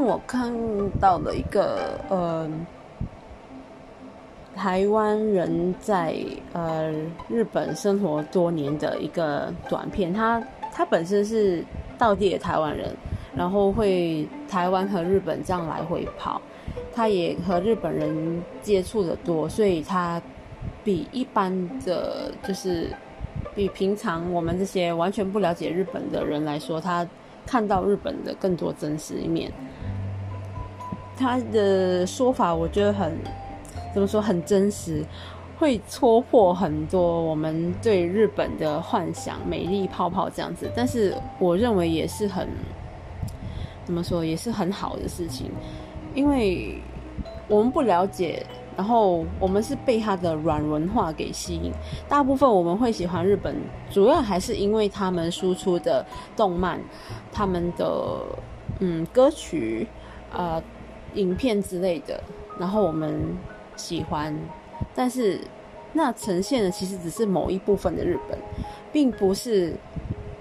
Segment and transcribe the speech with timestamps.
[0.00, 0.52] 我看
[1.00, 2.48] 到了一个呃，
[4.54, 6.16] 台湾人在
[6.52, 6.92] 呃
[7.28, 10.12] 日本生活多年的一个短片。
[10.12, 10.42] 他
[10.72, 11.64] 他本身是
[11.96, 12.94] 道地的台湾人，
[13.36, 16.40] 然后会台湾和日本这样来回跑。
[16.94, 20.20] 他也和日本人接触的多，所以他
[20.82, 21.52] 比一般
[21.84, 22.88] 的就是
[23.54, 27.06] 比平常我们这些完全不了解日本的人来说，他
[27.46, 29.52] 看到日本的更多真实一面。
[31.18, 33.18] 他的说法我觉得很
[33.92, 35.04] 怎么说很真实，
[35.58, 40.70] 会戳破很多我们对日本的幻想，美丽泡泡这样子。
[40.74, 42.48] 但是我认为也是很
[43.84, 45.50] 怎么说，也是很好的事情。
[46.14, 46.80] 因为
[47.48, 48.44] 我们不了解，
[48.76, 51.72] 然后我们是被他的软文化给吸引。
[52.08, 53.56] 大部分我们会喜欢日本，
[53.90, 56.04] 主要还是因为他们输出的
[56.36, 56.80] 动漫、
[57.32, 58.20] 他们的
[58.80, 59.86] 嗯歌曲、
[60.32, 60.62] 啊
[61.14, 62.22] 影片之类的，
[62.58, 63.20] 然后我们
[63.76, 64.34] 喜欢。
[64.94, 65.40] 但是
[65.92, 68.38] 那呈现的其实只是某一部分的日本，
[68.92, 69.74] 并不是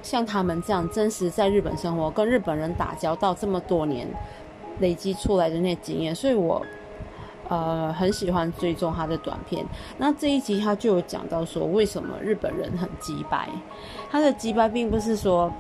[0.01, 4.07] 像他们这样真实在日本生活、跟日本人打交道这么多年。
[4.79, 6.63] 累积出来的那些经验，所以我
[7.49, 9.65] 呃很喜欢追踪他的短片。
[9.97, 13.49] 那这一集他就有讲到说，为什么日本人很鸡掰？
[14.11, 15.51] 他的鸡掰并不是说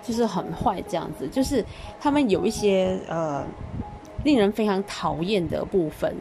[0.00, 1.64] 就是很坏这样子，就是
[1.98, 3.44] 他们有一些呃
[4.24, 6.16] 令人非常讨厌的部分。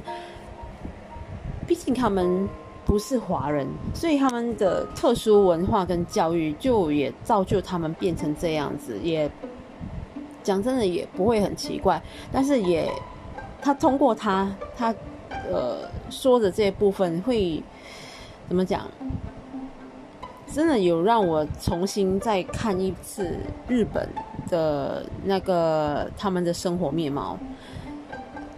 [1.67, 2.47] 毕竟他们
[2.85, 9.29] 不是华人，所以他们的特殊文化跟教育就也造就他们变成这样子，也。
[10.41, 12.89] 讲真的也不会很奇怪，但是也，
[13.61, 14.95] 他通过他他
[15.51, 17.61] 呃说的这部分会
[18.47, 18.89] 怎么讲？
[20.47, 24.07] 真的有让我重新再看一次日本
[24.49, 27.37] 的那个他们的生活面貌。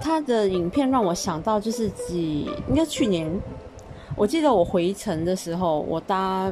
[0.01, 3.31] 他的影片让我想到就是几应该去年，
[4.17, 6.51] 我记得我回程的时候，我搭。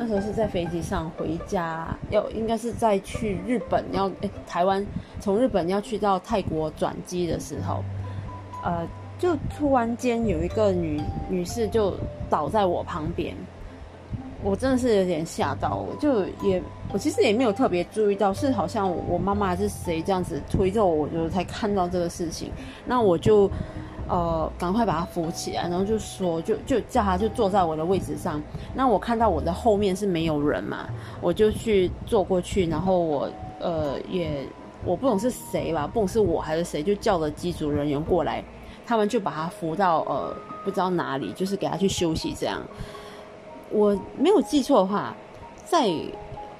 [0.00, 4.86] 那时候是在飞机上回家，要应该是在去日本，要诶台湾
[5.18, 7.82] 从日本要去到泰国转机的时候，
[8.62, 8.86] 呃，
[9.18, 11.94] 就突然间有一个女女士就
[12.30, 13.34] 倒在我旁边，
[14.42, 16.62] 我真的是有点吓到，就也
[16.92, 22.50] 我其实也没有特别注意到，是好像我妈妈是谁这样子推着我，我就才看到这个事情，
[22.86, 23.50] 那我就。
[24.10, 28.42] 呃，赶快把他扶起来，然后就说，就就叫他就坐在我的位置上。
[28.74, 30.88] 那我看到我的后面是没有人嘛，
[31.20, 34.48] 我就去坐过去，然后我呃也
[34.82, 38.42] 我不懂是谁吧，不懂是我还是谁，就叫了机组人员过来，
[38.86, 40.34] 他们就把他扶到呃
[40.64, 42.62] 不知道哪里，就是给他去休息这样。
[43.70, 45.14] 我没有记错的话，
[45.64, 45.88] 在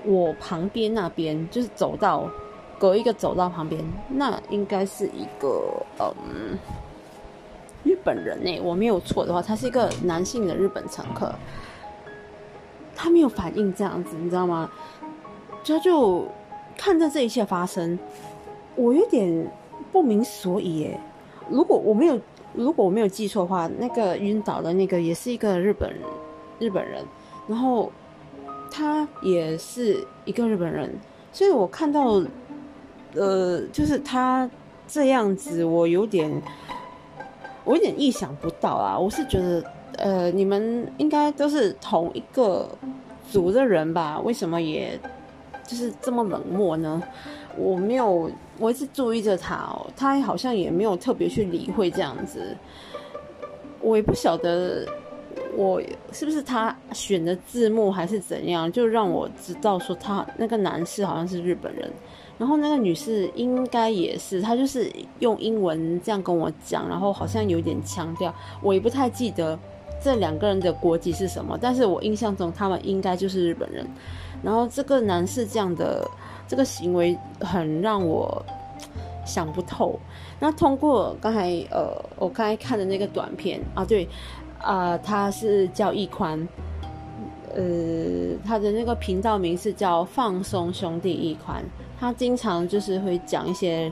[0.05, 2.31] 我旁边那边就是走道
[2.79, 6.59] 隔一个走道旁边，那应该是一个嗯。
[7.85, 11.33] 日本人呢，我没有错的话，他是一个男性的日本乘客，
[12.95, 14.71] 他没有反应这样子，你知道吗？
[15.65, 16.27] 他就
[16.77, 17.99] 看着这一切发生，
[18.75, 19.51] 我有点
[19.93, 21.01] 不明所以耶。
[21.49, 22.21] 如果我没有，
[22.53, 26.03] 如果我没有记错的话，那个晕倒的那个也是一个日本人
[26.59, 27.05] 日本人，
[27.47, 27.91] 然后
[28.71, 30.95] 他也是一个日本人，
[31.33, 32.23] 所以我看到，
[33.15, 34.49] 呃，就是他
[34.87, 36.43] 这样子，我有点。
[37.65, 38.99] 我有点意想不到啊！
[38.99, 39.63] 我是觉得，
[39.99, 42.67] 呃，你们应该都是同一个
[43.31, 44.19] 组的人吧？
[44.21, 44.99] 为什么也
[45.67, 47.03] 就是这么冷漠呢？
[47.59, 52.57] 我没有，我一直注意着他哦，他好像也没有特别去理会这样子。
[53.83, 54.87] 我也不晓得，
[55.59, 55.83] 我
[56.13, 61.91] 是不是他选的字幕还是怎样，就让我知道说他那个男士好像是日本人。
[62.39, 68.33] 然后那个女士应该也是，她就是用英文这样跟我讲，然后好像有点腔调，
[68.63, 69.59] 我也不太记得
[70.01, 73.85] 这两个人的国籍是什么，但是我印象中他们应该就是日本人。
[74.45, 76.09] 然后这个男士这样的
[76.47, 78.41] 这个行为很让我
[79.27, 79.99] 想不透。
[80.38, 84.09] 那通过刚才呃我刚才看的那个短片啊，对
[84.60, 86.46] 啊，他是叫易宽，
[87.55, 91.64] 呃，他的那个频道名是叫放松兄弟易宽。
[91.99, 93.90] 他经常就是会讲一些，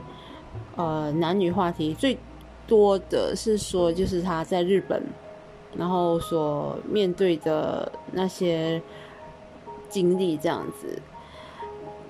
[0.75, 2.17] 呃，男女话题，最
[2.65, 5.01] 多的是说就是他在日本，
[5.75, 8.81] 然后所面对的那些
[9.89, 11.01] 经历这样子。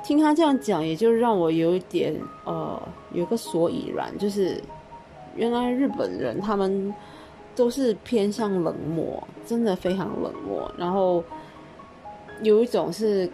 [0.04, 2.16] 听他这样讲，也就让我有一点
[2.46, 2.82] 呃，
[3.12, 4.62] 有个所以然，就是
[5.36, 6.94] 原来日本人他们
[7.58, 10.72] 都是偏向冷漠，真的非常冷漠。
[10.78, 11.22] 然后
[12.42, 13.30] 有一种是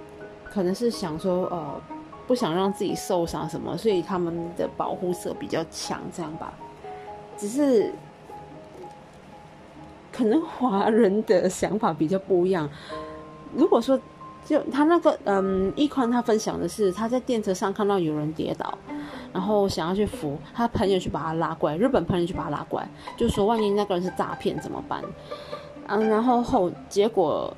[0.45, 1.81] 可能是想说呃。
[2.25, 6.53] 不想让自己受伤什么，所以他们的保护色比较强，这样吧。
[7.37, 7.93] 只是
[10.09, 12.67] 可能华人的想法比较不一样。
[13.53, 13.99] 如果说
[14.45, 18.77] 就他那个嗯，一宽他分享的是他在电车上看到有人跌倒，
[19.33, 22.87] 然后想要去扶，他朋友去把他拉过来，日本朋友去把他拉过来，
[23.17, 25.03] 就说万一那个人是诈骗怎么办？
[25.87, 27.51] 嗯，然后后结果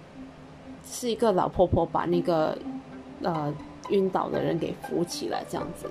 [0.83, 2.57] 是一个老婆婆把那个
[3.21, 3.53] 呃
[3.89, 5.87] 晕倒的人给扶起来，这样子。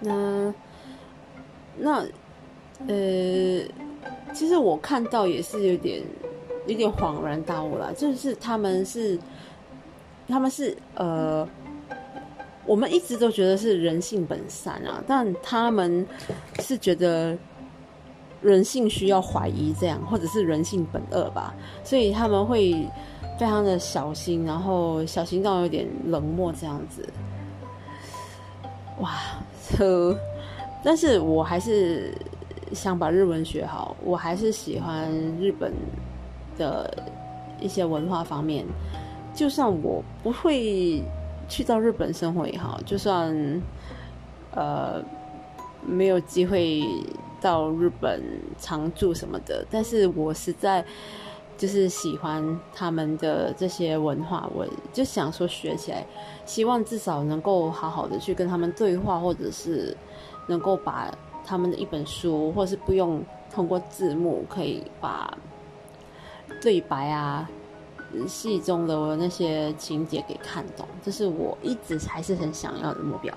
[0.00, 0.52] 那
[1.76, 2.00] 那
[2.88, 3.62] 呃，
[4.32, 6.02] 其实我看到也是有点
[6.66, 9.18] 有点恍然大悟了，就是他们是
[10.26, 11.46] 他们是呃，
[12.66, 16.06] 我们一直都觉得是人性本善啊，但他们
[16.60, 17.36] 是觉得。
[18.42, 22.86] 人性需要怀疑，这样或者是人性本恶吧，所以他们会
[23.40, 27.08] 非常的小心，然后小心到有点冷漠这样子。
[29.00, 29.10] 哇，
[29.76, 30.16] 呵，
[30.84, 32.12] 但是我还是
[32.72, 35.10] 想把日文学好，我还是喜欢
[35.40, 35.72] 日本
[36.58, 37.02] 的
[37.58, 38.64] 一些文化方面。
[39.34, 41.02] 就算我不会
[41.48, 43.62] 去到日本生活也好，就算
[44.52, 45.02] 呃
[45.86, 46.82] 没有机会。
[47.38, 48.20] 到日本
[48.58, 50.82] 常住什么的，但是我实在
[51.56, 56.04] 就是喜欢他们的这些文化，我就想说学起来，
[56.46, 59.94] 希望至少能够好好的去跟他们对话，或者是
[60.48, 61.14] 能够把
[61.44, 63.22] 他们的一本书，或是不用
[63.54, 65.36] 通过字幕，可以把
[66.60, 67.48] 对白啊、
[68.26, 73.36] 戏中的那些情节给看懂，这是我一直还是很想要的目标。